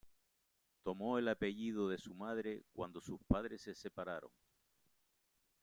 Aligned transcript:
Tomó 0.81 1.19
el 1.19 1.27
apellido 1.27 1.87
de 1.87 1.99
su 1.99 2.15
madre 2.15 2.63
cuando 2.73 3.01
sus 3.01 3.19
padres 3.27 3.61
se 3.61 3.75
separaron. 3.75 4.31